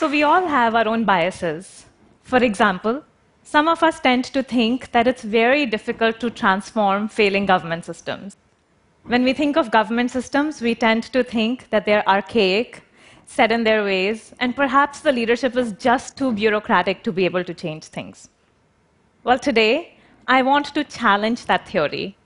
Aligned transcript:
So 0.00 0.08
we 0.08 0.22
all 0.22 0.46
have 0.46 0.74
our 0.74 0.88
own 0.88 1.04
biases. 1.04 1.84
For 2.22 2.42
example, 2.42 3.04
some 3.42 3.68
of 3.68 3.82
us 3.82 4.00
tend 4.00 4.24
to 4.36 4.42
think 4.42 4.92
that 4.92 5.06
it's 5.06 5.20
very 5.22 5.66
difficult 5.66 6.20
to 6.20 6.30
transform 6.30 7.06
failing 7.06 7.44
government 7.44 7.84
systems. 7.84 8.38
When 9.02 9.24
we 9.24 9.34
think 9.34 9.58
of 9.58 9.70
government 9.70 10.10
systems, 10.10 10.62
we 10.62 10.74
tend 10.74 11.02
to 11.12 11.22
think 11.22 11.68
that 11.68 11.84
they're 11.84 12.08
archaic, 12.08 12.82
set 13.26 13.52
in 13.52 13.62
their 13.62 13.84
ways, 13.84 14.32
and 14.40 14.56
perhaps 14.56 15.00
the 15.00 15.12
leadership 15.12 15.54
is 15.54 15.72
just 15.72 16.16
too 16.16 16.32
bureaucratic 16.32 17.04
to 17.04 17.12
be 17.12 17.26
able 17.26 17.44
to 17.44 17.52
change 17.52 17.84
things. 17.84 18.30
Well, 19.22 19.38
today, 19.38 19.98
I 20.26 20.40
want 20.40 20.72
to 20.76 20.82
challenge 20.82 21.44
that 21.44 21.68
theory. 21.68 22.16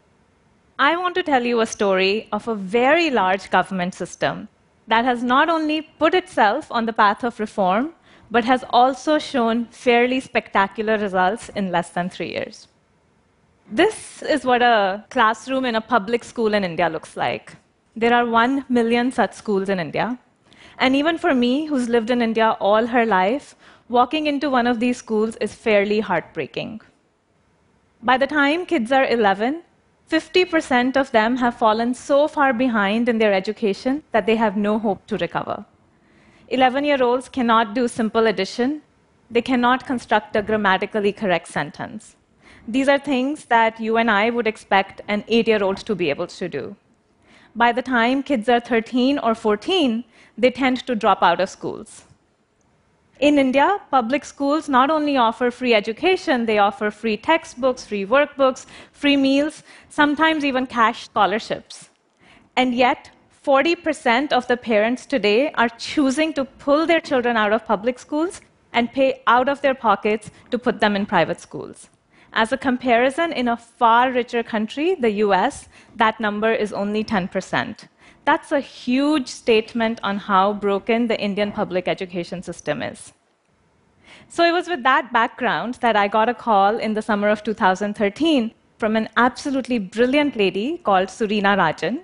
I 0.79 0.97
want 0.97 1.17
to 1.17 1.25
tell 1.25 1.43
you 1.43 1.61
a 1.61 1.67
story 1.67 2.29
of 2.31 2.47
a 2.47 2.55
very 2.55 3.11
large 3.11 3.51
government 3.51 3.95
system 3.95 4.47
that 4.87 5.05
has 5.05 5.23
not 5.23 5.48
only 5.48 5.83
put 5.83 6.15
itself 6.15 6.70
on 6.70 6.87
the 6.87 6.92
path 6.92 7.25
of 7.25 7.41
reform, 7.41 7.92
but 8.30 8.45
has 8.45 8.65
also 8.70 9.19
shown 9.19 9.66
fairly 9.66 10.20
spectacular 10.20 10.98
results 10.98 11.48
in 11.51 11.70
less 11.70 11.91
than 11.91 12.11
three 12.11 12.30
years. 12.30 12.69
This 13.70 14.23
is 14.23 14.45
what 14.45 14.62
a 14.62 15.05
classroom 15.11 15.65
in 15.65 15.75
a 15.75 15.80
public 15.80 16.25
school 16.25 16.52
in 16.55 16.65
India 16.65 16.89
looks 16.89 17.16
like. 17.16 17.56
There 17.97 18.12
are 18.12 18.27
one 18.27 18.65
million 18.69 19.11
such 19.11 19.33
schools 19.33 19.69
in 19.69 19.80
India. 19.80 20.19
And 20.78 20.97
even 20.97 21.16
for 21.16 21.34
me, 21.34 21.66
who's 21.66 21.89
lived 21.89 22.11
in 22.11 22.20
India 22.20 22.56
all 22.61 22.87
her 22.87 23.06
life, 23.06 23.55
walking 23.89 24.27
into 24.27 24.51
one 24.51 24.66
of 24.66 24.80
these 24.80 24.97
schools 24.97 25.37
is 25.37 25.55
fairly 25.55 26.01
heartbreaking. 26.01 26.80
By 28.03 28.19
the 28.19 28.27
time 28.27 28.66
kids 28.66 28.92
are 28.92 29.06
11, 29.06 29.62
50% 30.10 30.97
of 30.97 31.10
them 31.12 31.36
have 31.38 31.56
fallen 31.56 31.94
so 31.94 32.28
far 32.28 32.52
behind 32.52 33.08
in 33.08 33.19
their 33.19 33.33
education 33.33 34.02
that 34.12 34.27
they 34.27 34.36
have 34.36 34.56
no 34.56 34.78
hope 34.78 35.06
to 35.06 35.16
recover. 35.16 35.64
11 36.48 36.84
year 36.84 37.02
olds 37.02 37.28
cannot 37.28 37.74
do 37.74 37.88
simple 37.88 38.27
addition, 38.27 38.82
they 39.30 39.41
cannot 39.41 39.86
construct 39.86 40.36
a 40.36 40.42
grammatically 40.42 41.12
correct 41.12 41.48
sentence. 41.48 42.16
These 42.69 42.88
are 42.88 42.98
things 42.98 43.47
that 43.47 43.80
you 43.80 43.97
and 43.97 44.10
I 44.10 44.30
would 44.30 44.47
expect 44.47 45.00
an 45.08 45.25
eight 45.28 45.48
year 45.48 45.62
old 45.62 45.78
to 45.78 45.94
be 45.94 46.10
able 46.10 46.27
to 46.27 46.48
do. 46.48 46.77
By 47.56 47.72
the 47.72 47.82
time 47.82 48.22
kids 48.22 48.48
are 48.48 48.60
13 48.60 49.19
or 49.19 49.34
14, 49.34 50.05
they 50.36 50.50
tend 50.50 50.86
to 50.86 50.94
drop 50.94 51.22
out 51.22 51.41
of 51.41 51.48
schools. 51.48 52.05
In 53.25 53.39
India, 53.39 53.78
public 53.91 54.22
schools 54.22 54.69
not 54.69 54.91
only 54.91 55.17
offer 55.17 55.50
free 55.50 55.72
education, 55.72 56.44
they 56.44 56.58
offer 56.58 56.91
free 56.91 57.17
textbooks, 57.17 57.86
free 57.86 58.05
workbooks, 58.05 58.66
free 58.92 59.16
meals, 59.16 59.62
sometimes 59.89 60.44
even 60.44 60.66
cash 60.66 61.06
scholarships. 61.06 61.89
And 62.55 62.75
yet, 62.75 63.11
40% 63.42 64.34
of 64.34 64.47
the 64.47 64.58
parents 64.58 65.06
today 65.06 65.50
are 65.53 65.70
choosing 65.70 66.34
to 66.34 66.44
pull 66.44 66.84
their 66.84 67.00
children 67.00 67.39
out 67.39 67.55
of 67.55 67.64
public 67.64 67.98
schools 67.98 68.42
and 68.75 68.92
pay 68.92 69.22
out 69.27 69.48
of 69.48 69.62
their 69.62 69.75
pockets 69.75 70.31
to 70.50 70.59
put 70.59 70.81
them 70.81 70.94
in 70.94 71.06
private 71.06 71.41
schools. 71.41 71.88
As 72.34 72.53
a 72.53 72.59
comparison, 72.59 73.33
in 73.33 73.48
a 73.48 73.56
far 73.56 74.12
richer 74.12 74.42
country, 74.42 74.97
the 74.97 75.12
US, 75.25 75.70
that 75.97 76.20
number 76.20 76.53
is 76.53 76.75
only 76.75 77.03
10%. 77.03 77.88
That's 78.25 78.53
a 78.53 78.61
huge 78.61 79.28
statement 79.28 80.00
on 80.03 80.17
how 80.17 80.55
broken 80.55 81.08
the 81.08 81.20
Indian 81.20 81.53
public 81.53 81.89
education 81.89 82.42
system 82.42 82.83
is. 82.83 83.12
So 84.28 84.44
it 84.44 84.53
was 84.53 84.69
with 84.69 84.83
that 84.83 85.12
background 85.12 85.75
that 85.83 85.97
I 85.97 86.08
got 86.08 86.28
a 86.28 86.34
call 86.34 86.78
in 86.78 86.94
the 86.94 87.03
summer 87.03 87.28
of 87.28 87.44
2013 87.44 88.53
from 88.78 88.97
an 88.97 89.08
absolutely 89.16 89.78
brilliant 89.78 90.36
lady 90.36 90.78
called 90.78 91.08
Surina 91.08 91.56
Rajan. 91.56 92.00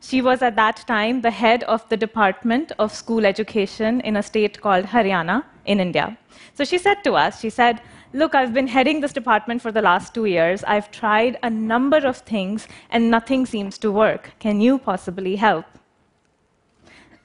She 0.00 0.22
was 0.22 0.42
at 0.42 0.56
that 0.56 0.84
time 0.86 1.22
the 1.22 1.30
head 1.30 1.64
of 1.64 1.88
the 1.88 1.96
Department 1.96 2.72
of 2.78 2.94
School 2.94 3.26
Education 3.26 4.00
in 4.02 4.16
a 4.16 4.22
state 4.22 4.60
called 4.60 4.84
Haryana 4.84 5.44
in 5.64 5.80
India. 5.80 6.16
So 6.54 6.64
she 6.64 6.78
said 6.78 7.02
to 7.04 7.14
us, 7.14 7.40
she 7.40 7.50
said, 7.50 7.80
Look, 8.14 8.36
I've 8.36 8.54
been 8.54 8.68
heading 8.68 9.00
this 9.00 9.12
department 9.12 9.60
for 9.60 9.72
the 9.72 9.82
last 9.82 10.14
two 10.14 10.26
years. 10.26 10.62
I've 10.68 10.88
tried 10.92 11.36
a 11.42 11.50
number 11.50 11.96
of 11.96 12.18
things, 12.18 12.68
and 12.90 13.10
nothing 13.10 13.44
seems 13.44 13.76
to 13.78 13.90
work. 13.90 14.30
Can 14.38 14.60
you 14.60 14.78
possibly 14.78 15.34
help? 15.34 15.64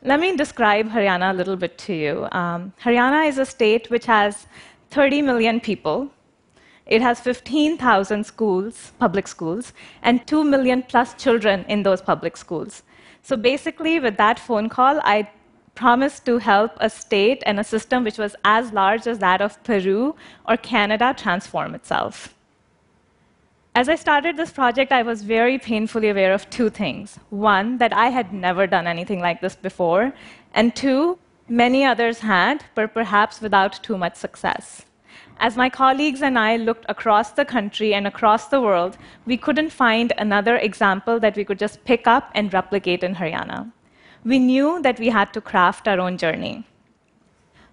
Let 0.01 0.19
me 0.19 0.35
describe 0.35 0.89
Haryana 0.89 1.29
a 1.29 1.33
little 1.35 1.57
bit 1.57 1.77
to 1.89 1.94
you. 1.94 2.27
Um, 2.31 2.73
Haryana 2.81 3.27
is 3.27 3.38
a 3.38 3.45
state 3.45 3.91
which 3.91 4.07
has 4.07 4.47
30 4.89 5.22
million 5.22 5.59
people. 5.59 6.09
It 6.88 7.03
has 7.03 7.19
15,000 7.19 8.23
schools, 8.23 8.91
public 8.97 9.27
schools, 9.27 9.73
and 10.01 10.25
2 10.25 10.44
million 10.44 10.81
plus 10.81 11.13
children 11.13 11.66
in 11.67 11.83
those 11.83 12.01
public 12.01 12.35
schools. 12.35 12.81
So 13.21 13.38
basically, 13.38 14.00
with 14.00 14.17
that 14.17 14.39
phone 14.39 14.69
call, 14.69 15.00
I 15.03 15.29
promised 15.79 16.25
to 16.25 16.38
help 16.40 16.72
a 16.81 16.90
state 16.90 17.41
and 17.45 17.57
a 17.57 17.63
system 17.63 18.03
which 18.03 18.17
was 18.17 18.35
as 18.44 18.73
large 18.73 19.07
as 19.07 19.19
that 19.19 19.41
of 19.41 19.63
Peru 19.63 20.13
or 20.45 20.57
Canada 20.57 21.13
transform 21.17 21.73
itself. 21.73 22.35
As 23.75 23.88
I 23.88 23.95
started 23.95 24.35
this 24.35 24.51
project, 24.51 24.91
I 24.91 25.03
was 25.03 25.22
very 25.22 25.57
painfully 25.57 26.09
aware 26.09 26.34
of 26.34 26.50
two 26.50 26.69
things. 26.69 27.18
One, 27.29 27.78
that 27.78 27.94
I 27.94 28.07
had 28.09 28.34
never 28.34 28.68
done 28.68 28.88
anything 28.88 29.22
like 29.22 29.39
this 29.39 29.56
before, 29.56 30.12
and 30.53 30.75
two, 30.75 31.18
many 31.47 31.85
others 31.85 32.19
had, 32.19 32.66
but 32.75 32.94
perhaps 32.94 33.39
without 33.39 33.81
too 33.81 33.97
much 33.97 34.16
success. 34.18 34.85
As 35.38 35.56
my 35.56 35.69
colleagues 35.69 36.22
and 36.22 36.38
I 36.38 36.57
looked 36.57 36.85
across 36.89 37.31
the 37.31 37.45
country 37.45 37.94
and 37.94 38.06
across 38.06 38.47
the 38.47 38.59
world, 38.59 38.97
we 39.25 39.38
couldn't 39.38 39.69
find 39.69 40.12
another 40.18 40.57
example 40.57 41.22
that 41.22 41.38
we 41.38 41.45
could 41.45 41.59
just 41.68 41.85
pick 41.85 42.06
up 42.06 42.31
and 42.35 42.53
replicate 42.53 43.01
in 43.01 43.16
Haryana 43.16 43.72
we 44.24 44.40
knew 44.40 44.81
that 44.81 45.00
we 45.00 45.09
had 45.09 45.34
to 45.34 45.41
craft 45.41 45.88
our 45.88 46.00
own 46.00 46.18
journey. 46.18 46.66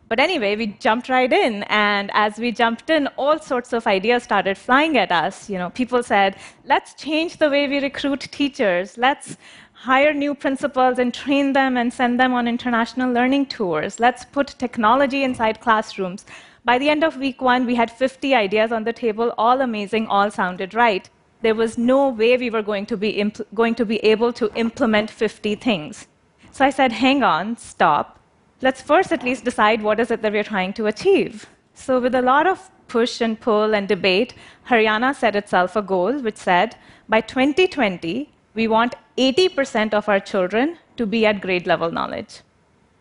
But 0.08 0.20
anyway, 0.20 0.54
we 0.54 0.68
jumped 0.68 1.08
right 1.08 1.32
in, 1.32 1.64
and 1.64 2.12
as 2.14 2.38
we 2.38 2.52
jumped 2.52 2.90
in, 2.90 3.08
all 3.16 3.40
sorts 3.40 3.72
of 3.72 3.88
ideas 3.88 4.22
started 4.22 4.56
flying 4.56 4.96
at 4.96 5.10
us. 5.10 5.50
You 5.50 5.58
know, 5.58 5.70
people 5.70 6.04
said, 6.04 6.36
"Let's 6.64 6.94
change 6.94 7.38
the 7.38 7.50
way 7.50 7.66
we 7.66 7.80
recruit 7.80 8.20
teachers. 8.30 8.96
Let's 8.96 9.36
hire 9.72 10.14
new 10.14 10.34
principals 10.34 11.00
and 11.00 11.12
train 11.12 11.52
them 11.54 11.76
and 11.76 11.92
send 11.92 12.20
them 12.20 12.32
on 12.32 12.46
international 12.46 13.12
learning 13.12 13.46
tours. 13.46 13.98
Let's 13.98 14.24
put 14.24 14.54
technology 14.58 15.24
inside 15.24 15.60
classrooms." 15.60 16.24
By 16.64 16.78
the 16.78 16.88
end 16.88 17.02
of 17.02 17.16
week 17.16 17.42
one, 17.42 17.66
we 17.66 17.74
had 17.74 17.90
50 17.90 18.34
ideas 18.34 18.70
on 18.70 18.84
the 18.84 18.92
table, 18.92 19.34
all 19.36 19.60
amazing, 19.60 20.06
all 20.06 20.30
sounded 20.30 20.72
right. 20.74 21.10
There 21.42 21.54
was 21.54 21.76
no 21.76 22.08
way 22.08 22.36
we 22.36 22.50
were 22.50 22.62
going 22.62 22.86
to 22.86 22.96
be, 22.96 23.32
going 23.54 23.74
to 23.74 23.84
be 23.84 23.98
able 24.04 24.32
to 24.34 24.50
implement 24.54 25.10
50 25.10 25.56
things. 25.56 26.06
So 26.56 26.64
I 26.64 26.70
said, 26.70 26.90
hang 26.90 27.22
on, 27.22 27.58
stop. 27.58 28.18
Let's 28.62 28.80
first 28.80 29.12
at 29.12 29.22
least 29.22 29.44
decide 29.44 29.82
what 29.82 30.00
is 30.00 30.10
it 30.10 30.22
that 30.22 30.32
we're 30.32 30.42
trying 30.42 30.72
to 30.78 30.86
achieve. 30.86 31.44
So, 31.74 32.00
with 32.00 32.14
a 32.14 32.22
lot 32.22 32.46
of 32.46 32.70
push 32.88 33.20
and 33.20 33.38
pull 33.38 33.74
and 33.74 33.86
debate, 33.86 34.32
Haryana 34.66 35.14
set 35.14 35.36
itself 35.36 35.76
a 35.76 35.82
goal 35.82 36.18
which 36.20 36.38
said 36.38 36.74
by 37.10 37.20
2020, 37.20 38.32
we 38.54 38.68
want 38.68 38.94
80% 39.18 39.92
of 39.92 40.08
our 40.08 40.18
children 40.18 40.78
to 40.96 41.04
be 41.04 41.26
at 41.26 41.42
grade 41.42 41.66
level 41.66 41.92
knowledge. 41.92 42.40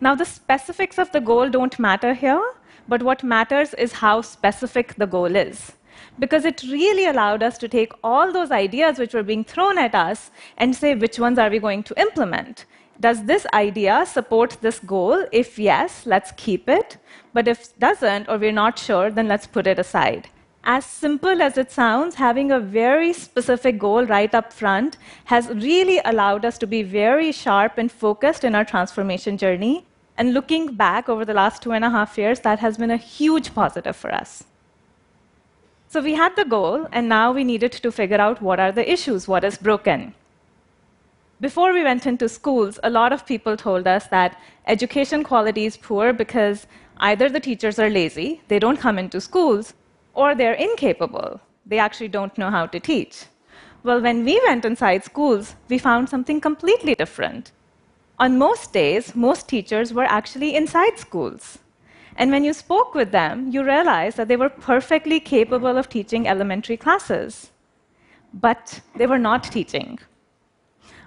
Now, 0.02 0.16
the 0.16 0.26
specifics 0.26 0.98
of 0.98 1.14
the 1.14 1.22
goal 1.22 1.50
don't 1.50 1.80
matter 1.80 2.14
here, 2.14 2.46
but 2.90 3.04
what 3.04 3.24
matters 3.24 3.74
is 3.76 3.94
how 3.94 4.20
specific 4.20 4.96
the 4.96 5.08
goal 5.08 5.34
is. 5.34 5.72
Because 6.20 6.44
it 6.44 6.62
really 6.64 7.06
allowed 7.06 7.42
us 7.42 7.58
to 7.60 7.70
take 7.70 7.94
all 8.04 8.34
those 8.34 8.52
ideas 8.52 9.00
which 9.00 9.14
were 9.14 9.24
being 9.24 9.46
thrown 9.46 9.78
at 9.78 9.96
us 9.96 10.30
and 10.58 10.76
say, 10.76 10.94
which 10.94 11.20
ones 11.20 11.40
are 11.40 11.50
we 11.50 11.60
going 11.60 11.84
to 11.84 11.98
implement? 11.98 12.66
Does 13.00 13.26
this 13.26 13.46
idea 13.54 14.06
support 14.06 14.58
this 14.62 14.80
goal? 14.80 15.26
If 15.32 15.60
yes, 15.60 16.06
let's 16.06 16.32
keep 16.38 16.70
it. 16.70 16.98
But 17.34 17.48
if 17.48 17.78
doesn't, 17.78 18.30
or 18.30 18.38
we're 18.38 18.52
not 18.52 18.80
sure, 18.80 19.12
then 19.12 19.28
let's 19.28 19.48
put 19.48 19.68
it 19.68 19.80
aside. 19.80 20.30
As 20.64 20.86
simple 20.86 21.42
as 21.42 21.58
it 21.58 21.72
sounds, 21.72 22.16
having 22.16 22.52
a 22.52 22.60
very 22.60 23.14
specific 23.14 23.78
goal 23.78 24.06
right 24.06 24.34
up 24.34 24.52
front 24.52 24.98
has 25.26 25.48
really 25.50 26.00
allowed 26.06 26.44
us 26.44 26.58
to 26.58 26.66
be 26.66 26.82
very 26.82 27.32
sharp 27.32 27.78
and 27.78 27.92
focused 27.92 28.44
in 28.44 28.56
our 28.56 28.66
transformation 28.66 29.38
journey. 29.38 29.86
And 30.18 30.34
looking 30.34 30.74
back 30.74 31.08
over 31.10 31.26
the 31.26 31.34
last 31.34 31.62
two 31.62 31.74
and 31.74 31.86
a 31.86 31.90
half 31.90 32.18
years, 32.18 32.40
that 32.40 32.60
has 32.60 32.78
been 32.78 32.90
a 32.90 32.98
huge 32.98 33.54
positive 33.54 33.96
for 33.96 34.12
us. 34.12 34.46
So 35.90 36.02
we 36.02 36.16
had 36.16 36.36
the 36.36 36.46
goal, 36.46 36.88
and 36.92 37.08
now 37.08 37.32
we 37.32 37.44
needed 37.44 37.74
to 37.74 37.92
figure 37.92 38.20
out 38.20 38.42
what 38.42 38.60
are 38.60 38.72
the 38.72 38.90
issues, 38.92 39.28
what 39.28 39.44
is 39.44 39.58
broken. 39.58 40.16
Before 41.42 41.74
we 41.74 41.84
went 41.84 42.06
into 42.06 42.30
schools, 42.30 42.80
a 42.82 42.90
lot 42.90 43.12
of 43.12 43.26
people 43.26 43.58
told 43.58 43.88
us 43.88 44.08
that 44.08 44.40
education 44.68 45.22
quality 45.22 45.66
is 45.66 45.76
poor 45.76 46.14
because 46.14 46.66
either 46.98 47.28
the 47.28 47.42
teachers 47.42 47.78
are 47.78 47.90
lazy, 47.90 48.42
they 48.48 48.58
don't 48.58 48.80
come 48.80 48.98
into 48.98 49.20
schools, 49.20 49.74
or 50.14 50.34
they're 50.34 50.54
incapable. 50.54 51.42
They 51.66 51.78
actually 51.78 52.08
don't 52.08 52.38
know 52.38 52.50
how 52.50 52.68
to 52.68 52.80
teach. 52.80 53.26
Well, 53.84 54.02
when 54.02 54.24
we 54.24 54.42
went 54.48 54.64
inside 54.64 55.04
schools, 55.04 55.56
we 55.68 55.78
found 55.78 56.08
something 56.08 56.40
completely 56.40 56.96
different. 56.96 57.52
On 58.18 58.38
most 58.38 58.72
days, 58.72 59.14
most 59.14 59.50
teachers 59.50 59.94
were 59.94 60.06
actually 60.06 60.56
inside 60.56 60.98
schools. 60.98 61.60
And 62.16 62.32
when 62.32 62.46
you 62.46 62.54
spoke 62.54 62.96
with 62.96 63.12
them, 63.12 63.52
you 63.52 63.62
realized 63.62 64.16
that 64.16 64.30
they 64.30 64.38
were 64.38 64.50
perfectly 64.50 65.20
capable 65.20 65.78
of 65.78 65.90
teaching 65.90 66.30
elementary 66.30 66.78
classes. 66.78 67.52
But 68.34 68.80
they 68.96 69.06
were 69.06 69.20
not 69.20 69.44
teaching. 69.44 70.00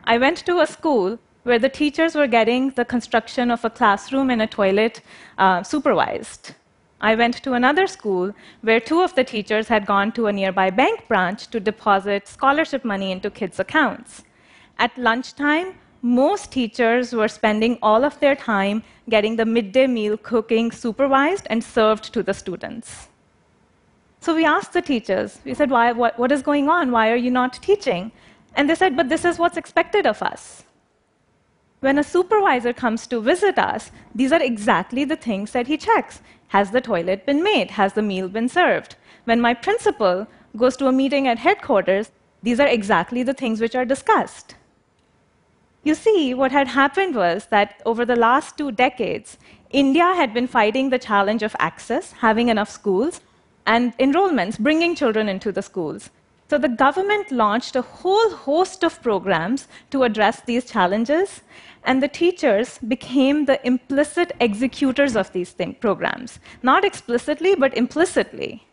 I 0.08 0.16
went 0.16 0.38
to 0.46 0.60
a 0.60 0.66
school 0.66 1.18
where 1.42 1.58
the 1.58 1.68
teachers 1.68 2.14
were 2.14 2.26
getting 2.26 2.70
the 2.70 2.84
construction 2.86 3.50
of 3.50 3.62
a 3.62 3.68
classroom 3.68 4.30
and 4.30 4.40
a 4.40 4.46
toilet 4.46 5.02
uh, 5.36 5.62
supervised. 5.62 6.54
I 6.98 7.14
went 7.14 7.42
to 7.42 7.52
another 7.52 7.86
school 7.86 8.34
where 8.62 8.80
two 8.80 9.02
of 9.02 9.14
the 9.14 9.22
teachers 9.22 9.68
had 9.68 9.84
gone 9.84 10.12
to 10.12 10.26
a 10.26 10.32
nearby 10.32 10.70
bank 10.70 11.06
branch 11.08 11.48
to 11.48 11.60
deposit 11.60 12.26
scholarship 12.26 12.86
money 12.86 13.12
into 13.12 13.30
kids' 13.30 13.60
accounts. 13.60 14.24
At 14.78 14.96
lunchtime, 14.96 15.74
most 16.00 16.50
teachers 16.52 17.12
were 17.12 17.28
spending 17.28 17.78
all 17.82 18.02
of 18.02 18.18
their 18.18 18.34
time 18.34 18.82
getting 19.10 19.36
the 19.36 19.44
midday 19.44 19.86
meal 19.86 20.16
cooking 20.16 20.72
supervised 20.72 21.46
and 21.50 21.62
served 21.62 22.14
to 22.14 22.22
the 22.22 22.32
students. 22.32 23.08
So 24.20 24.34
we 24.34 24.46
asked 24.46 24.72
the 24.72 24.80
teachers, 24.80 25.40
we 25.44 25.52
said, 25.52 25.70
Why, 25.70 25.92
what, 25.92 26.18
what 26.18 26.32
is 26.32 26.40
going 26.40 26.70
on? 26.70 26.92
Why 26.92 27.10
are 27.10 27.22
you 27.26 27.30
not 27.30 27.52
teaching? 27.62 28.10
And 28.54 28.68
they 28.68 28.74
said, 28.74 28.96
But 28.96 29.08
this 29.08 29.24
is 29.24 29.38
what's 29.38 29.56
expected 29.56 30.06
of 30.06 30.22
us. 30.22 30.64
When 31.80 31.98
a 31.98 32.04
supervisor 32.04 32.72
comes 32.72 33.06
to 33.06 33.20
visit 33.20 33.58
us, 33.58 33.92
these 34.14 34.32
are 34.32 34.42
exactly 34.42 35.04
the 35.04 35.16
things 35.16 35.52
that 35.52 35.68
he 35.68 35.76
checks. 35.76 36.20
Has 36.48 36.70
the 36.70 36.80
toilet 36.80 37.24
been 37.24 37.42
made? 37.42 37.72
Has 37.72 37.92
the 37.92 38.02
meal 38.02 38.28
been 38.28 38.48
served? 38.48 38.96
When 39.24 39.40
my 39.40 39.54
principal 39.54 40.26
goes 40.56 40.76
to 40.78 40.88
a 40.88 40.92
meeting 40.92 41.28
at 41.28 41.38
headquarters, 41.38 42.10
these 42.42 42.58
are 42.58 42.66
exactly 42.66 43.22
the 43.22 43.34
things 43.34 43.60
which 43.60 43.76
are 43.76 43.84
discussed. 43.84 44.56
You 45.84 45.94
see, 45.94 46.34
what 46.34 46.50
had 46.50 46.68
happened 46.68 47.14
was 47.14 47.46
that 47.46 47.80
over 47.86 48.04
the 48.04 48.16
last 48.16 48.58
two 48.58 48.72
decades, 48.72 49.38
India 49.70 50.14
had 50.14 50.34
been 50.34 50.48
fighting 50.48 50.90
the 50.90 50.98
challenge 50.98 51.42
of 51.42 51.54
access, 51.58 52.12
having 52.12 52.48
enough 52.48 52.70
schools, 52.70 53.20
and 53.66 53.96
enrollments, 53.98 54.58
bringing 54.58 54.94
children 54.94 55.28
into 55.28 55.52
the 55.52 55.62
schools. 55.62 56.10
So 56.48 56.56
the 56.56 56.68
government 56.68 57.30
launched 57.30 57.76
a 57.76 57.82
whole 57.82 58.30
host 58.30 58.82
of 58.82 59.02
programs 59.02 59.68
to 59.90 60.04
address 60.04 60.40
these 60.40 60.64
challenges, 60.64 61.42
and 61.84 62.02
the 62.02 62.08
teachers 62.08 62.78
became 62.78 63.44
the 63.44 63.64
implicit 63.66 64.32
executors 64.40 65.14
of 65.14 65.32
these 65.32 65.54
programs. 65.80 66.40
Not 66.62 66.84
explicitly, 66.84 67.54
but 67.54 67.76
implicitly. 67.76 68.64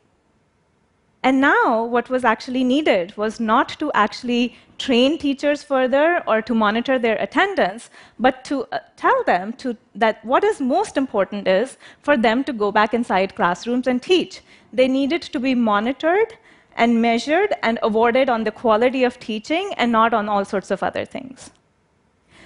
And 1.22 1.42
now, 1.42 1.84
what 1.84 2.10
was 2.10 2.24
actually 2.24 2.64
needed 2.64 3.18
was 3.18 3.40
not 3.40 3.70
to 3.80 3.92
actually 3.94 4.56
train 4.78 5.18
teachers 5.18 5.64
further 5.64 6.24
or 6.28 6.42
to 6.44 6.54
monitor 6.54 7.00
their 7.00 7.16
attendance, 7.16 7.90
but 8.20 8.46
to 8.46 8.66
uh, 8.72 8.80
tell 8.96 9.24
them 9.24 9.52
to, 9.54 9.76
that 9.96 10.24
what 10.24 10.44
is 10.44 10.62
most 10.62 10.98
important 10.98 11.48
is 11.48 11.78
for 12.04 12.16
them 12.16 12.44
to 12.44 12.54
go 12.54 12.72
back 12.72 12.94
inside 12.94 13.36
classrooms 13.36 13.88
and 13.88 14.04
teach. 14.04 14.42
They 14.72 14.88
needed 14.88 15.24
to 15.24 15.40
be 15.40 15.56
monitored 15.56 16.38
and 16.76 17.02
measured 17.02 17.54
and 17.64 17.80
awarded 17.82 18.30
on 18.30 18.44
the 18.44 18.52
quality 18.52 19.04
of 19.04 19.20
teaching 19.20 19.74
and 19.78 19.92
not 19.92 20.14
on 20.14 20.28
all 20.28 20.46
sorts 20.46 20.72
of 20.72 20.84
other 20.84 21.06
things. 21.06 21.52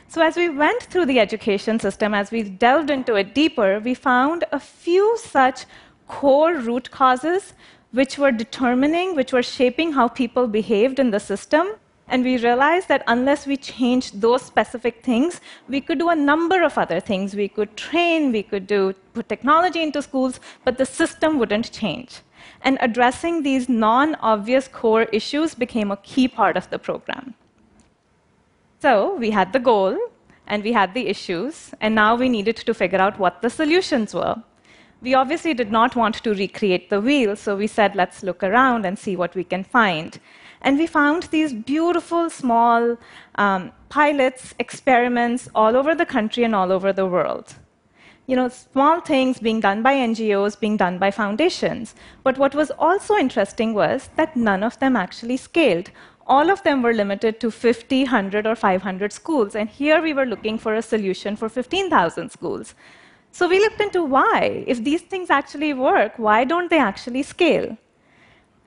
So, 0.08 0.24
as 0.24 0.36
we 0.36 0.50
went 0.50 0.84
through 0.84 1.06
the 1.06 1.20
education 1.20 1.80
system, 1.80 2.14
as 2.14 2.32
we 2.32 2.44
delved 2.44 2.90
into 2.90 3.16
it 3.16 3.36
deeper, 3.36 3.80
we 3.80 3.94
found 3.94 4.44
a 4.52 4.60
few 4.60 5.18
such 5.18 5.66
core 6.08 6.56
root 6.56 6.90
causes 6.90 7.54
which 7.92 8.18
were 8.18 8.32
determining, 8.32 9.16
which 9.16 9.34
were 9.34 9.44
shaping 9.44 9.92
how 9.92 10.08
people 10.08 10.48
behaved 10.48 11.00
in 11.00 11.12
the 11.12 11.20
system. 11.20 11.68
And 12.08 12.24
we 12.24 12.38
realized 12.38 12.88
that 12.88 13.04
unless 13.06 13.46
we 13.46 13.56
changed 13.56 14.20
those 14.20 14.42
specific 14.42 15.04
things, 15.04 15.42
we 15.68 15.80
could 15.80 16.00
do 16.00 16.10
a 16.10 16.16
number 16.16 16.64
of 16.64 16.78
other 16.78 17.00
things. 17.00 17.36
We 17.36 17.48
could 17.48 17.78
train, 17.78 18.32
we 18.32 18.42
could 18.42 18.66
do, 18.66 18.94
put 19.14 19.30
technology 19.30 19.84
into 19.84 20.02
schools, 20.02 20.40
but 20.66 20.78
the 20.80 20.88
system 20.88 21.38
wouldn't 21.38 21.72
change 21.72 22.22
and 22.62 22.78
addressing 22.82 23.44
these 23.44 23.70
non 23.70 24.16
obvious 24.16 24.68
core 24.68 25.04
issues 25.04 25.56
became 25.56 25.92
a 25.92 25.98
key 25.98 26.28
part 26.28 26.58
of 26.58 26.70
the 26.70 26.80
program. 26.80 27.34
So 28.80 29.16
we 29.16 29.32
had 29.32 29.54
the 29.54 29.60
goal 29.60 29.98
and 30.48 30.64
we 30.64 30.74
had 30.74 30.94
the 30.94 31.08
issues, 31.08 31.72
and 31.80 31.94
now 31.94 32.16
we 32.16 32.28
needed 32.28 32.56
to 32.56 32.74
figure 32.74 33.00
out 33.00 33.20
what 33.20 33.42
the 33.42 33.50
solutions 33.50 34.16
were. 34.16 34.36
We 35.02 35.14
obviously 35.14 35.54
did 35.54 35.72
not 35.72 35.96
want 35.96 36.16
to 36.16 36.34
recreate 36.34 36.90
the 36.90 37.00
wheel, 37.00 37.36
so 37.36 37.56
we 37.56 37.68
said, 37.68 37.96
let's 37.96 38.24
look 38.24 38.44
around 38.44 38.86
and 38.86 38.98
see 38.98 39.16
what 39.16 39.36
we 39.36 39.44
can 39.44 39.64
find. 39.64 40.20
And 40.62 40.78
we 40.78 40.88
found 40.88 41.24
these 41.24 41.54
beautiful 41.54 42.30
small 42.30 42.98
um, 43.36 43.72
pilots, 43.90 44.56
experiments 44.58 45.48
all 45.54 45.76
over 45.76 45.94
the 45.94 46.06
country 46.06 46.44
and 46.44 46.56
all 46.56 46.72
over 46.72 46.92
the 46.92 47.06
world 47.06 47.56
you 48.30 48.36
know, 48.36 48.48
small 48.48 49.02
things 49.02 49.40
being 49.40 49.60
done 49.60 49.82
by 49.82 49.96
NGOs, 49.96 50.60
being 50.60 50.78
done 50.78 51.00
by 51.00 51.10
foundations. 51.10 51.96
But 52.24 52.38
what 52.38 52.54
was 52.54 52.70
also 52.78 53.16
interesting 53.16 53.74
was 53.74 54.12
that 54.18 54.36
none 54.36 54.62
of 54.62 54.78
them 54.78 54.96
actually 54.96 55.38
scaled. 55.38 55.90
All 56.28 56.52
of 56.52 56.62
them 56.62 56.84
were 56.84 56.94
limited 56.94 57.40
to 57.40 57.50
50, 57.50 58.04
100, 58.04 58.46
or 58.46 58.56
500 58.56 59.12
schools. 59.12 59.56
And 59.56 59.68
here 59.68 60.00
we 60.00 60.14
were 60.14 60.28
looking 60.28 60.60
for 60.60 60.76
a 60.76 60.84
solution 60.84 61.36
for 61.36 61.50
15,000 61.50 62.30
schools. 62.30 62.76
So 63.32 63.48
we 63.48 63.60
looked 63.60 63.82
into 63.82 64.04
why. 64.04 64.64
If 64.68 64.84
these 64.84 65.02
things 65.02 65.32
actually 65.32 65.74
work, 65.74 66.14
why 66.18 66.44
don't 66.44 66.70
they 66.70 66.78
actually 66.78 67.24
scale? 67.24 67.80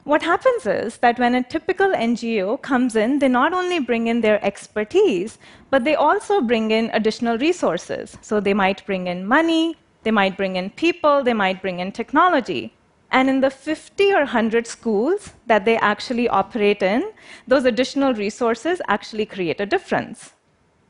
What 0.05 0.25
happens 0.25 0.67
is 0.67 0.97
that 0.97 1.21
when 1.21 1.37
a 1.37 1.45
typical 1.45 1.93
NGO 1.93 2.61
comes 2.61 2.97
in, 2.97 3.21
they 3.21 3.29
not 3.29 3.53
only 3.53 3.79
bring 3.79 4.09
in 4.09 4.21
their 4.21 4.45
expertise, 4.45 5.39
but 5.71 5.85
they 5.85 5.95
also 5.95 6.41
bring 6.41 6.73
in 6.73 6.91
additional 6.93 7.39
resources. 7.39 8.19
So 8.21 8.41
they 8.41 8.53
might 8.53 8.85
bring 8.85 9.07
in 9.07 9.25
money, 9.25 9.77
they 10.03 10.11
might 10.11 10.37
bring 10.37 10.57
in 10.57 10.71
people, 10.71 11.23
they 11.23 11.35
might 11.35 11.63
bring 11.63 11.79
in 11.79 11.93
technology. 11.93 12.75
And 13.13 13.31
in 13.31 13.43
the 13.43 13.51
50 13.51 14.13
or 14.13 14.25
100 14.25 14.67
schools 14.67 15.35
that 15.47 15.65
they 15.65 15.77
actually 15.77 16.29
operate 16.29 16.83
in, 16.83 17.13
those 17.47 17.65
additional 17.65 18.13
resources 18.13 18.83
actually 18.89 19.27
create 19.27 19.61
a 19.61 19.67
difference. 19.67 20.33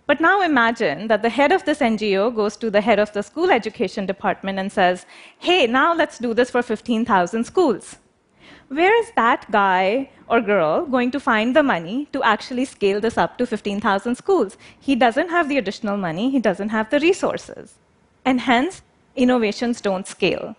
But 0.07 0.23
now 0.23 0.41
imagine 0.41 1.09
that 1.09 1.21
the 1.21 1.29
head 1.29 1.53
of 1.53 1.67
this 1.67 1.81
NGO 1.81 2.35
goes 2.35 2.57
to 2.57 2.71
the 2.71 2.81
head 2.81 2.99
of 2.99 3.13
the 3.13 3.23
school 3.23 3.51
education 3.51 4.07
department 4.07 4.59
and 4.59 4.73
says, 4.73 5.05
hey, 5.39 5.67
now 5.67 5.95
let's 5.95 6.19
do 6.19 6.33
this 6.33 6.51
for 6.51 6.63
15,000 6.63 7.45
schools 7.45 7.99
where 8.73 8.99
is 9.01 9.13
that 9.17 9.51
guy 9.51 10.09
or 10.29 10.41
girl 10.41 10.87
going 10.87 11.11
to 11.11 11.21
find 11.21 11.55
the 11.55 11.63
money 11.63 12.09
to 12.13 12.23
actually 12.23 12.65
scale 12.65 13.01
this 13.01 13.19
up 13.19 13.37
to 13.37 13.47
15,000 13.47 14.15
schools? 14.15 14.57
He 14.81 14.97
doesn't 14.97 15.29
have 15.29 15.49
the 15.49 15.59
additional 15.59 15.99
money, 15.99 16.31
he 16.31 16.41
doesn't 16.41 16.71
have 16.71 16.89
the 16.89 17.01
resources. 17.01 17.75
And 18.25 18.41
hence, 18.41 18.81
innovations 19.15 19.81
don't 19.83 20.07
scale. 20.07 20.57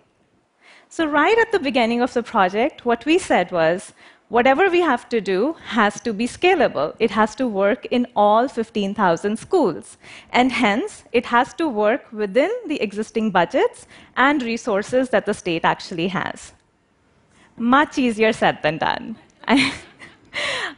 So, 0.88 1.06
right 1.06 1.36
at 1.38 1.50
the 1.50 1.58
beginning 1.58 2.02
of 2.02 2.12
the 2.12 2.22
project, 2.22 2.84
what 2.84 3.04
we 3.04 3.18
said 3.18 3.50
was 3.50 3.92
whatever 4.28 4.70
we 4.70 4.80
have 4.80 5.08
to 5.08 5.20
do 5.20 5.56
has 5.70 6.00
to 6.02 6.12
be 6.12 6.28
scalable. 6.28 6.94
It 7.00 7.10
has 7.10 7.34
to 7.36 7.48
work 7.48 7.84
in 7.86 8.06
all 8.14 8.46
15,000 8.46 9.36
schools. 9.36 9.96
And 10.30 10.52
hence, 10.52 11.02
it 11.10 11.26
has 11.26 11.52
to 11.54 11.68
work 11.68 12.12
within 12.12 12.52
the 12.68 12.80
existing 12.80 13.32
budgets 13.32 13.88
and 14.16 14.40
resources 14.42 15.08
that 15.08 15.26
the 15.26 15.34
state 15.34 15.64
actually 15.64 16.08
has 16.08 16.52
much 17.56 17.98
easier 17.98 18.32
said 18.32 18.62
than 18.62 18.78
done. 18.78 19.16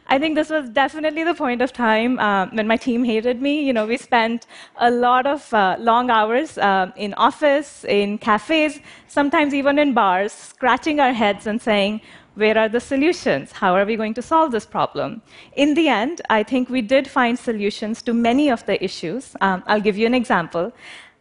I 0.09 0.19
think 0.19 0.35
this 0.35 0.51
was 0.51 0.69
definitely 0.69 1.25
the 1.25 1.35
point 1.35 1.63
of 1.63 1.73
time 1.73 2.19
uh, 2.19 2.47
when 2.53 2.67
my 2.67 2.77
team 2.77 3.05
hated 3.05 3.41
me. 3.43 3.65
You 3.67 3.73
know, 3.73 3.87
we 3.87 3.97
spent 3.97 4.47
a 4.77 4.91
lot 4.91 5.27
of 5.27 5.53
uh, 5.53 5.77
long 5.79 6.11
hours 6.11 6.59
uh, 6.59 6.93
in 6.97 7.15
office, 7.15 7.85
in 7.85 8.19
cafes, 8.19 8.81
sometimes 9.09 9.55
even 9.55 9.79
in 9.79 9.95
bars, 9.95 10.33
scratching 10.33 11.01
our 11.01 11.13
heads 11.13 11.47
and 11.47 11.61
saying, 11.61 12.01
where 12.37 12.57
are 12.59 12.69
the 12.69 12.81
solutions? 12.81 13.51
How 13.51 13.75
are 13.75 13.87
we 13.87 13.97
going 13.97 14.13
to 14.15 14.23
solve 14.23 14.53
this 14.53 14.67
problem? 14.67 15.23
In 15.55 15.73
the 15.73 15.89
end, 15.89 16.21
I 16.29 16.43
think 16.43 16.69
we 16.69 16.83
did 16.83 17.09
find 17.09 17.39
solutions 17.39 18.03
to 18.03 18.13
many 18.13 18.51
of 18.51 18.65
the 18.67 18.83
issues. 18.85 19.35
Um, 19.41 19.63
I'll 19.67 19.81
give 19.81 19.97
you 19.97 20.07
an 20.07 20.15
example. 20.15 20.73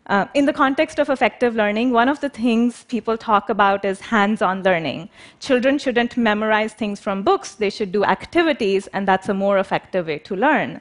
Uh, 0.07 0.27
in 0.35 0.45
the 0.45 0.53
context 0.53 1.00
of 1.00 1.09
effective 1.09 1.55
learning, 1.55 1.91
one 1.91 2.07
of 2.07 2.19
the 2.19 2.29
things 2.29 2.83
people 2.83 3.17
talk 3.17 3.50
about 3.50 3.83
is 3.83 4.00
hands 4.00 4.39
on 4.39 4.62
learning. 4.62 5.09
Children 5.39 5.79
shouldn't 5.79 6.15
memorize 6.15 6.74
things 6.74 7.00
from 7.00 7.24
books, 7.24 7.55
they 7.55 7.71
should 7.71 7.91
do 7.91 8.05
activities, 8.05 8.85
and 8.88 9.07
that's 9.07 9.29
a 9.29 9.33
more 9.33 9.57
effective 9.57 10.05
way 10.05 10.19
to 10.19 10.35
learn, 10.35 10.79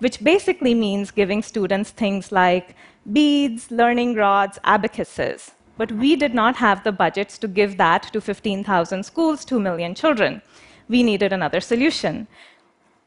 which 0.00 0.22
basically 0.22 0.74
means 0.74 1.10
giving 1.10 1.42
students 1.42 1.90
things 1.90 2.30
like 2.30 2.76
beads, 3.10 3.70
learning 3.70 4.14
rods, 4.14 4.58
abacuses. 4.64 5.52
But 5.78 5.92
we 5.92 6.14
did 6.14 6.34
not 6.34 6.56
have 6.56 6.84
the 6.84 6.92
budgets 6.92 7.38
to 7.38 7.48
give 7.48 7.78
that 7.78 8.02
to 8.12 8.20
15,000 8.20 9.04
schools, 9.04 9.44
2 9.46 9.58
million 9.58 9.94
children. 9.94 10.42
We 10.88 11.02
needed 11.02 11.32
another 11.32 11.60
solution. 11.60 12.26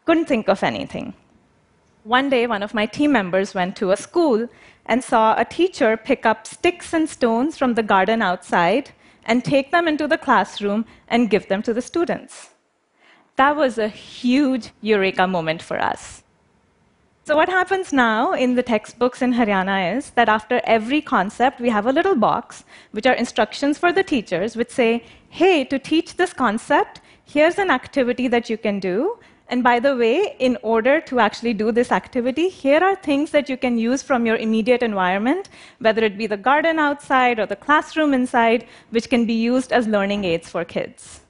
Couldn't 0.06 0.26
think 0.26 0.50
of 0.50 0.64
anything. 0.64 1.14
One 2.04 2.30
day, 2.30 2.48
one 2.48 2.64
of 2.64 2.74
my 2.74 2.86
team 2.86 3.12
members 3.12 3.54
went 3.54 3.76
to 3.78 3.92
a 3.92 3.98
school 3.98 4.48
and 4.90 5.04
saw 5.04 5.36
a 5.38 5.46
teacher 5.46 5.96
pick 5.96 6.26
up 6.26 6.48
sticks 6.48 6.94
and 6.94 7.08
stones 7.08 7.58
from 7.58 7.76
the 7.76 7.84
garden 7.84 8.24
outside 8.24 8.90
and 9.24 9.46
take 9.46 9.72
them 9.72 9.88
into 9.88 10.08
the 10.08 10.18
classroom 10.18 10.84
and 11.08 11.30
give 11.30 11.48
them 11.48 11.62
to 11.62 11.74
the 11.74 11.82
students. 11.82 12.50
That 13.36 13.56
was 13.56 13.78
a 13.78 13.88
huge 13.88 14.72
eureka 14.82 15.28
moment 15.28 15.62
for 15.62 15.80
us. 15.80 16.24
So, 17.24 17.36
what 17.36 17.48
happens 17.48 17.94
now 17.94 18.34
in 18.34 18.56
the 18.56 18.64
textbooks 18.64 19.22
in 19.22 19.34
Haryana 19.34 19.96
is 19.96 20.10
that 20.12 20.28
after 20.28 20.60
every 20.64 21.02
concept, 21.02 21.62
we 21.62 21.70
have 21.70 21.86
a 21.86 21.92
little 21.92 22.16
box, 22.16 22.64
which 22.92 23.06
are 23.06 23.14
instructions 23.14 23.78
for 23.78 23.94
the 23.94 24.04
teachers, 24.04 24.56
which 24.56 24.72
say, 24.72 25.04
hey, 25.30 25.64
to 25.66 25.78
teach 25.78 26.16
this 26.16 26.34
concept, 26.34 27.02
here's 27.24 27.60
an 27.60 27.70
activity 27.70 28.28
that 28.28 28.50
you 28.50 28.58
can 28.58 28.80
do, 28.80 29.20
And 29.52 29.64
by 29.64 29.80
the 29.80 29.96
way, 29.96 30.36
in 30.38 30.58
order 30.62 31.02
to 31.02 31.20
actually 31.20 31.56
do 31.56 31.72
this 31.72 31.92
activity, 31.92 32.50
here 32.50 32.82
are 32.84 32.96
things 32.96 33.32
that 33.32 33.50
you 33.50 33.58
can 33.58 33.80
use 33.80 34.04
from 34.04 34.28
your 34.28 34.36
immediate 34.36 34.84
environment, 34.84 35.50
whether 35.80 36.04
it 36.04 36.20
be 36.20 36.28
the 36.28 36.38
garden 36.38 36.78
outside 36.78 37.40
or 37.40 37.48
the 37.48 37.56
classroom 37.56 38.14
inside, 38.14 38.68
which 38.92 39.10
can 39.10 39.26
be 39.26 39.34
used 39.34 39.72
as 39.72 39.88
learning 39.88 40.24
aids 40.24 40.48
for 40.50 40.64
kids. 40.64 41.22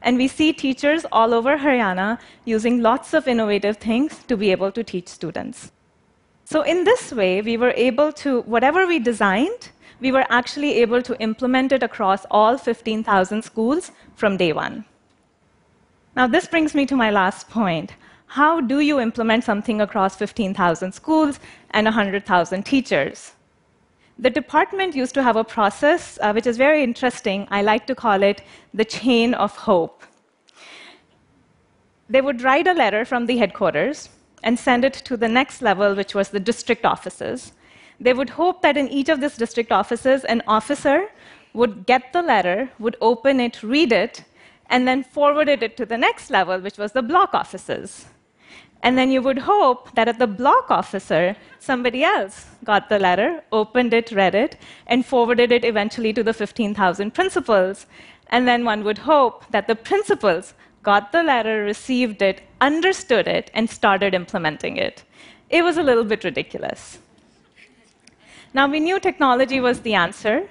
And 0.00 0.16
we 0.16 0.28
see 0.28 0.54
teachers 0.54 1.04
all 1.12 1.34
over 1.34 1.58
Haryana 1.58 2.18
using 2.46 2.80
lots 2.80 3.12
of 3.12 3.28
innovative 3.28 3.76
things 3.76 4.24
to 4.28 4.36
be 4.36 4.50
able 4.50 4.72
to 4.72 4.82
teach 4.82 5.08
students. 5.08 5.70
So, 6.44 6.62
in 6.62 6.84
this 6.84 7.12
way, 7.12 7.42
we 7.42 7.58
were 7.58 7.74
able 7.76 8.12
to, 8.24 8.40
whatever 8.42 8.86
we 8.86 8.98
designed, 8.98 9.68
we 10.00 10.12
were 10.12 10.24
actually 10.30 10.80
able 10.80 11.02
to 11.02 11.20
implement 11.20 11.72
it 11.72 11.82
across 11.82 12.24
all 12.30 12.56
15,000 12.56 13.42
schools 13.42 13.90
from 14.14 14.38
day 14.38 14.54
one. 14.54 14.86
Now, 16.18 16.26
this 16.26 16.48
brings 16.48 16.74
me 16.74 16.84
to 16.86 16.96
my 16.96 17.12
last 17.12 17.48
point. 17.48 17.92
How 18.26 18.60
do 18.60 18.80
you 18.80 18.98
implement 18.98 19.44
something 19.44 19.80
across 19.80 20.16
15,000 20.16 20.90
schools 20.90 21.38
and 21.70 21.84
100,000 21.84 22.64
teachers? 22.64 23.34
The 24.18 24.28
department 24.28 24.96
used 24.96 25.14
to 25.14 25.22
have 25.22 25.36
a 25.36 25.44
process 25.44 26.18
uh, 26.20 26.32
which 26.32 26.48
is 26.48 26.56
very 26.56 26.82
interesting. 26.82 27.46
I 27.52 27.62
like 27.62 27.86
to 27.86 27.94
call 27.94 28.24
it 28.24 28.42
the 28.74 28.84
chain 28.84 29.32
of 29.34 29.54
hope. 29.56 30.02
They 32.10 32.20
would 32.20 32.42
write 32.42 32.66
a 32.66 32.72
letter 32.72 33.04
from 33.04 33.26
the 33.26 33.38
headquarters 33.38 34.08
and 34.42 34.58
send 34.58 34.84
it 34.84 34.94
to 34.94 35.16
the 35.16 35.28
next 35.28 35.62
level, 35.62 35.94
which 35.94 36.16
was 36.16 36.30
the 36.30 36.40
district 36.40 36.84
offices. 36.84 37.52
They 38.00 38.12
would 38.12 38.30
hope 38.30 38.60
that 38.62 38.76
in 38.76 38.88
each 38.88 39.08
of 39.08 39.20
these 39.20 39.36
district 39.36 39.70
offices, 39.70 40.24
an 40.24 40.42
officer 40.48 41.10
would 41.52 41.86
get 41.86 42.12
the 42.12 42.22
letter, 42.22 42.70
would 42.80 42.96
open 43.00 43.38
it, 43.38 43.62
read 43.62 43.92
it, 43.92 44.24
and 44.68 44.86
then 44.86 45.02
forwarded 45.02 45.62
it 45.62 45.76
to 45.76 45.86
the 45.86 45.98
next 45.98 46.30
level, 46.30 46.58
which 46.60 46.78
was 46.78 46.92
the 46.92 47.02
block 47.02 47.34
offices. 47.34 48.06
And 48.82 48.96
then 48.96 49.10
you 49.10 49.20
would 49.22 49.38
hope 49.38 49.94
that 49.94 50.08
at 50.08 50.18
the 50.18 50.26
block 50.26 50.70
officer, 50.70 51.36
somebody 51.58 52.04
else 52.04 52.46
got 52.64 52.88
the 52.88 52.98
letter, 52.98 53.42
opened 53.50 53.92
it, 53.92 54.12
read 54.12 54.34
it, 54.34 54.56
and 54.86 55.04
forwarded 55.04 55.50
it 55.50 55.64
eventually 55.64 56.12
to 56.12 56.22
the 56.22 56.32
15,000 56.32 57.12
principals. 57.12 57.86
And 58.28 58.46
then 58.46 58.64
one 58.64 58.84
would 58.84 58.98
hope 58.98 59.50
that 59.50 59.66
the 59.66 59.74
principals 59.74 60.54
got 60.82 61.10
the 61.10 61.22
letter, 61.22 61.64
received 61.64 62.22
it, 62.22 62.42
understood 62.60 63.26
it, 63.26 63.50
and 63.52 63.68
started 63.68 64.14
implementing 64.14 64.76
it. 64.76 65.02
It 65.50 65.64
was 65.64 65.76
a 65.76 65.82
little 65.82 66.04
bit 66.04 66.22
ridiculous. 66.22 66.98
Now, 68.54 68.68
we 68.68 68.80
knew 68.80 69.00
technology 69.00 69.60
was 69.60 69.80
the 69.80 69.94
answer, 69.94 70.48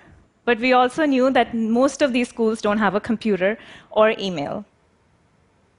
but 0.48 0.62
we 0.62 0.72
also 0.72 1.06
knew 1.06 1.30
that 1.30 1.54
most 1.54 2.02
of 2.02 2.14
these 2.14 2.30
schools 2.30 2.62
don't 2.62 2.78
have 2.78 2.96
a 2.96 3.02
computer 3.02 3.58
or 3.92 4.12
email. 4.18 4.64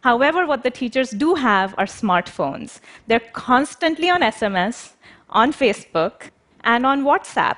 However, 0.02 0.46
what 0.46 0.62
the 0.62 0.70
teachers 0.70 1.10
do 1.10 1.34
have 1.36 1.74
are 1.78 1.86
smartphones. 1.86 2.80
They're 3.06 3.28
constantly 3.32 4.10
on 4.10 4.20
SMS, 4.20 4.92
on 5.30 5.54
Facebook, 5.54 6.28
and 6.64 6.84
on 6.84 7.02
WhatsApp. 7.02 7.56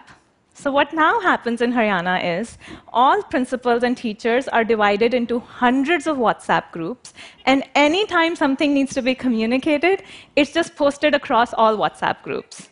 So, 0.55 0.71
what 0.71 0.93
now 0.93 1.19
happens 1.21 1.61
in 1.61 1.73
Haryana 1.73 2.17
is 2.39 2.59
all 2.93 3.25
principals 3.25 3.83
and 3.83 3.97
teachers 3.97 4.47
are 4.47 4.63
divided 4.63 5.13
into 5.13 5.41
hundreds 5.41 6.07
of 6.07 6.17
WhatsApp 6.17 6.71
groups, 6.71 7.13
and 7.45 7.65
anytime 7.75 8.37
something 8.37 8.73
needs 8.73 8.95
to 8.95 9.03
be 9.03 9.17
communicated, 9.17 10.05
it's 10.37 10.53
just 10.53 10.77
posted 10.77 11.15
across 11.15 11.53
all 11.55 11.77
WhatsApp 11.77 12.23
groups. 12.23 12.69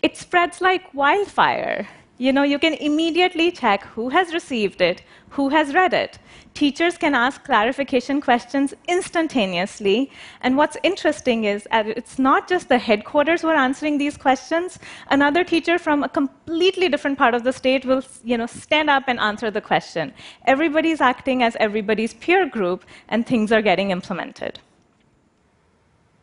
It 0.00 0.16
spreads 0.16 0.62
like 0.62 0.94
wildfire 0.94 1.86
you 2.18 2.32
know, 2.32 2.42
you 2.42 2.58
can 2.58 2.74
immediately 2.74 3.50
check 3.50 3.84
who 3.84 4.08
has 4.08 4.34
received 4.34 4.80
it, 4.80 5.02
who 5.30 5.48
has 5.48 5.72
read 5.72 5.94
it. 5.94 6.18
Teachers 6.54 6.98
can 6.98 7.14
ask 7.14 7.44
clarification 7.44 8.20
questions 8.20 8.74
instantaneously. 8.88 10.10
And 10.40 10.56
what's 10.56 10.76
interesting 10.82 11.44
is 11.44 11.68
it's 11.72 12.18
not 12.18 12.48
just 12.48 12.68
the 12.68 12.78
headquarters 12.78 13.42
who 13.42 13.48
are 13.48 13.54
answering 13.54 13.98
these 13.98 14.16
questions. 14.16 14.80
Another 15.10 15.44
teacher 15.44 15.78
from 15.78 16.02
a 16.02 16.08
completely 16.08 16.88
different 16.88 17.16
part 17.16 17.34
of 17.34 17.44
the 17.44 17.52
state 17.52 17.84
will, 17.84 18.02
you 18.24 18.36
know, 18.36 18.46
stand 18.46 18.90
up 18.90 19.04
and 19.06 19.20
answer 19.20 19.50
the 19.52 19.60
question. 19.60 20.12
Everybody's 20.46 21.00
acting 21.00 21.44
as 21.44 21.56
everybody's 21.60 22.14
peer 22.14 22.48
group, 22.48 22.84
and 23.08 23.24
things 23.24 23.52
are 23.52 23.62
getting 23.62 23.92
implemented. 23.92 24.58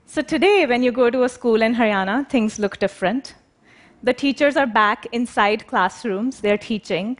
So 0.07 0.21
today, 0.21 0.65
when 0.65 0.83
you 0.83 0.91
go 0.91 1.09
to 1.09 1.23
a 1.23 1.29
school 1.29 1.61
in 1.61 1.75
Haryana, 1.75 2.27
things 2.29 2.59
look 2.59 2.79
different. 2.79 3.35
The 4.03 4.13
teachers 4.13 4.55
are 4.55 4.67
back 4.67 5.07
inside 5.11 5.67
classrooms, 5.67 6.41
they're 6.41 6.57
teaching, 6.57 7.17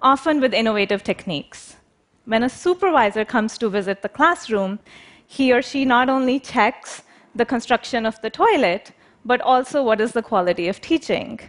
often 0.00 0.40
with 0.40 0.52
innovative 0.52 1.02
techniques. 1.02 1.76
When 2.24 2.42
a 2.42 2.48
supervisor 2.48 3.24
comes 3.24 3.56
to 3.58 3.70
visit 3.70 4.02
the 4.02 4.08
classroom, 4.08 4.78
he 5.26 5.52
or 5.52 5.62
she 5.62 5.84
not 5.84 6.08
only 6.08 6.38
checks 6.38 7.02
the 7.34 7.46
construction 7.46 8.04
of 8.04 8.20
the 8.20 8.30
toilet, 8.30 8.92
but 9.24 9.40
also 9.40 9.82
what 9.82 10.00
is 10.00 10.12
the 10.12 10.22
quality 10.22 10.68
of 10.68 10.80
teaching. 10.80 11.40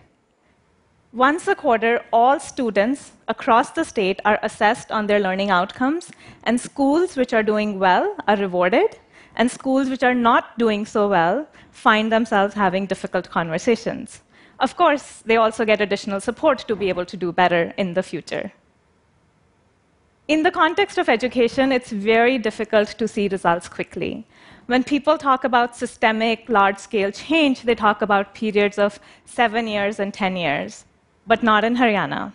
Once 1.12 1.48
a 1.48 1.56
quarter, 1.56 2.06
all 2.14 2.40
students 2.40 3.14
across 3.28 3.72
the 3.72 3.84
state 3.84 4.20
are 4.26 4.38
assessed 4.44 4.92
on 4.92 5.08
their 5.08 5.20
learning 5.20 5.50
outcomes, 5.50 6.12
and 6.44 6.62
schools 6.62 7.18
which 7.18 7.34
are 7.34 7.42
doing 7.42 7.80
well 7.80 8.16
are 8.28 8.38
rewarded, 8.38 9.00
and 9.36 9.50
schools 9.50 9.90
which 9.90 10.04
are 10.04 10.14
not 10.14 10.58
doing 10.60 10.86
so 10.86 11.10
well 11.10 11.48
find 11.72 12.12
themselves 12.12 12.54
having 12.54 12.86
difficult 12.86 13.30
conversations. 13.30 14.22
Of 14.60 14.76
course, 14.76 15.24
they 15.26 15.38
also 15.38 15.64
get 15.64 15.80
additional 15.80 16.20
support 16.20 16.60
to 16.68 16.76
be 16.76 16.90
able 16.90 17.06
to 17.06 17.16
do 17.16 17.32
better 17.32 17.74
in 17.78 17.94
the 17.94 18.04
future. 18.04 18.52
In 20.28 20.44
the 20.44 20.52
context 20.52 20.98
of 20.98 21.08
education, 21.08 21.72
it's 21.72 21.92
very 21.92 22.38
difficult 22.38 22.90
to 23.00 23.08
see 23.08 23.30
results 23.30 23.70
quickly. 23.70 24.28
When 24.68 24.84
people 24.84 25.18
talk 25.18 25.46
about 25.46 25.78
systemic, 25.78 26.50
large 26.50 26.78
scale 26.78 27.10
change, 27.12 27.62
they 27.64 27.74
talk 27.74 28.02
about 28.02 28.36
periods 28.36 28.78
of 28.78 29.00
seven 29.26 29.66
years 29.66 29.98
and 29.98 30.14
10 30.14 30.36
years, 30.36 30.86
but 31.26 31.42
not 31.42 31.64
in 31.64 31.78
Haryana. 31.78 32.34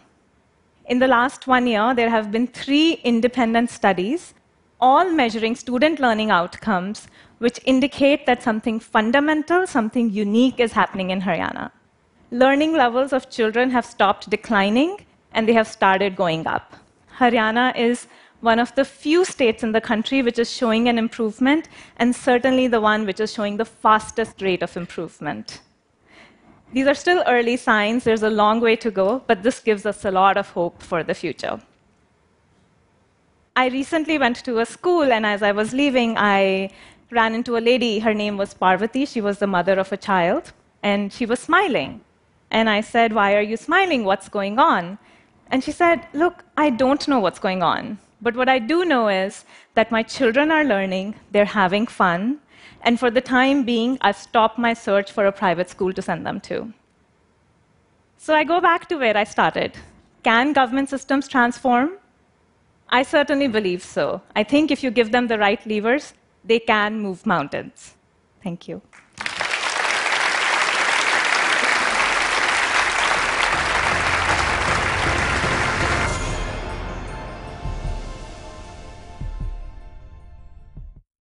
In 0.86 0.98
the 0.98 1.06
last 1.06 1.46
one 1.46 1.66
year, 1.66 1.94
there 1.94 2.10
have 2.10 2.32
been 2.32 2.46
three 2.46 2.94
independent 3.04 3.70
studies, 3.70 4.34
all 4.80 5.10
measuring 5.12 5.54
student 5.54 6.00
learning 6.00 6.30
outcomes, 6.30 7.06
which 7.38 7.60
indicate 7.64 8.26
that 8.26 8.42
something 8.42 8.80
fundamental, 8.80 9.66
something 9.66 10.10
unique 10.10 10.58
is 10.58 10.72
happening 10.72 11.10
in 11.10 11.20
Haryana 11.20 11.70
learning 12.34 12.72
levels 12.72 13.12
of 13.12 13.30
children 13.30 13.70
have 13.70 13.86
stopped 13.86 14.28
declining 14.28 15.06
and 15.32 15.48
they 15.48 15.52
have 15.52 15.68
started 15.68 16.16
going 16.16 16.44
up. 16.48 16.74
Haryana 17.18 17.76
is 17.76 18.08
one 18.40 18.58
of 18.58 18.74
the 18.74 18.84
few 18.84 19.24
states 19.24 19.62
in 19.62 19.70
the 19.70 19.80
country 19.80 20.20
which 20.20 20.40
is 20.40 20.50
showing 20.50 20.88
an 20.88 20.98
improvement, 20.98 21.68
and 21.96 22.14
certainly 22.14 22.66
the 22.66 22.80
one 22.80 23.06
which 23.06 23.20
is 23.20 23.32
showing 23.32 23.56
the 23.56 23.64
fastest 23.64 24.42
rate 24.42 24.64
of 24.64 24.76
improvement. 24.76 25.60
These 26.72 26.88
are 26.88 26.94
still 26.94 27.22
early 27.28 27.56
signs, 27.56 28.02
there's 28.02 28.24
a 28.24 28.30
long 28.30 28.60
way 28.60 28.74
to 28.76 28.90
go, 28.90 29.22
but 29.28 29.44
this 29.44 29.60
gives 29.60 29.86
us 29.86 30.04
a 30.04 30.10
lot 30.10 30.36
of 30.36 30.50
hope 30.50 30.82
for 30.82 31.04
the 31.04 31.14
future. 31.14 31.60
I 33.54 33.68
recently 33.68 34.18
went 34.18 34.44
to 34.44 34.58
a 34.58 34.66
school, 34.66 35.12
and 35.12 35.24
as 35.24 35.40
I 35.44 35.52
was 35.52 35.72
leaving, 35.72 36.18
I 36.18 36.70
ran 37.12 37.32
into 37.36 37.56
a 37.56 37.62
lady. 37.70 38.00
Her 38.00 38.12
name 38.12 38.36
was 38.36 38.54
Parvati. 38.54 39.06
She 39.06 39.20
was 39.20 39.38
the 39.38 39.46
mother 39.46 39.78
of 39.78 39.92
a 39.92 39.96
child, 39.96 40.52
and 40.82 41.12
she 41.12 41.26
was 41.26 41.38
smiling. 41.38 42.00
And 42.54 42.70
I 42.70 42.80
said, 42.80 43.12
Why 43.12 43.34
are 43.34 43.48
you 43.50 43.56
smiling? 43.56 44.04
What's 44.04 44.28
going 44.28 44.60
on? 44.60 44.96
And 45.50 45.62
she 45.64 45.72
said, 45.72 46.06
Look, 46.14 46.44
I 46.56 46.70
don't 46.70 47.06
know 47.08 47.18
what's 47.18 47.40
going 47.40 47.62
on. 47.64 47.98
But 48.22 48.36
what 48.36 48.48
I 48.48 48.60
do 48.60 48.84
know 48.84 49.08
is 49.08 49.44
that 49.74 49.90
my 49.90 50.02
children 50.04 50.52
are 50.52 50.64
learning, 50.64 51.16
they're 51.32 51.56
having 51.62 51.86
fun, 51.86 52.38
and 52.82 53.00
for 53.00 53.10
the 53.10 53.20
time 53.20 53.64
being, 53.64 53.98
I've 54.02 54.16
stopped 54.16 54.56
my 54.58 54.72
search 54.72 55.10
for 55.10 55.26
a 55.26 55.32
private 55.32 55.68
school 55.68 55.92
to 55.92 56.00
send 56.00 56.24
them 56.24 56.40
to. 56.42 56.72
So 58.18 58.34
I 58.34 58.44
go 58.44 58.60
back 58.60 58.88
to 58.90 58.96
where 58.96 59.16
I 59.16 59.24
started. 59.24 59.76
Can 60.22 60.52
government 60.52 60.88
systems 60.90 61.26
transform? 61.26 61.98
I 62.88 63.02
certainly 63.02 63.48
believe 63.48 63.82
so. 63.82 64.22
I 64.36 64.44
think 64.44 64.70
if 64.70 64.82
you 64.84 64.90
give 64.90 65.10
them 65.10 65.26
the 65.26 65.38
right 65.38 65.66
levers, 65.66 66.14
they 66.44 66.60
can 66.60 67.00
move 67.00 67.26
mountains. 67.26 67.94
Thank 68.42 68.68
you. 68.68 68.80